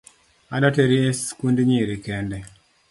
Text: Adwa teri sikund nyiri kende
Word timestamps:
Adwa 0.55 0.69
teri 0.75 0.99
sikund 1.21 1.57
nyiri 1.67 1.95
kende 2.05 2.37